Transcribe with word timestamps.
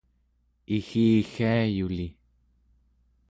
iggiggiayuli 0.75 2.07